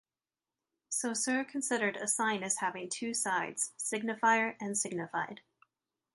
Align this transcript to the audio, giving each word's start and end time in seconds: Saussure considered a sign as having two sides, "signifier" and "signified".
Saussure 0.89 1.45
considered 1.45 1.95
a 1.95 2.07
sign 2.07 2.41
as 2.41 2.57
having 2.57 2.89
two 2.89 3.13
sides, 3.13 3.71
"signifier" 3.77 4.55
and 4.59 4.75
"signified". 4.75 5.41